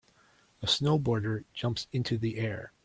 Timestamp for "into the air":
1.91-2.73